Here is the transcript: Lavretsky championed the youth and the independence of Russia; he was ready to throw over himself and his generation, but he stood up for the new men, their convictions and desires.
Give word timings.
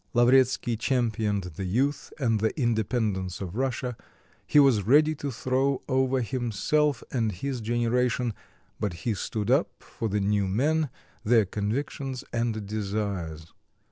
Lavretsky 0.15 0.75
championed 0.77 1.43
the 1.43 1.63
youth 1.63 2.11
and 2.17 2.39
the 2.39 2.59
independence 2.59 3.39
of 3.39 3.55
Russia; 3.55 3.95
he 4.47 4.57
was 4.57 4.81
ready 4.81 5.13
to 5.13 5.29
throw 5.29 5.83
over 5.87 6.21
himself 6.21 7.03
and 7.11 7.31
his 7.31 7.61
generation, 7.61 8.33
but 8.79 8.93
he 9.05 9.13
stood 9.13 9.51
up 9.51 9.69
for 9.79 10.09
the 10.09 10.19
new 10.19 10.47
men, 10.47 10.89
their 11.23 11.45
convictions 11.45 12.23
and 12.33 12.65
desires. 12.65 13.53